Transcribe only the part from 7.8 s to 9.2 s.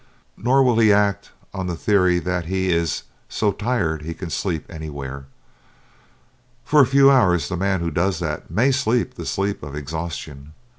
who does that may sleep